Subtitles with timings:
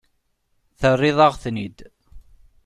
[0.79, 1.77] Terriḍ-aɣ-tent-id.